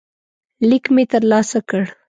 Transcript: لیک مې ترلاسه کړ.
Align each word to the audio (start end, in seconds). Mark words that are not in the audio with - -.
لیک 0.69 0.85
مې 0.93 1.03
ترلاسه 1.11 1.59
کړ. 1.69 1.83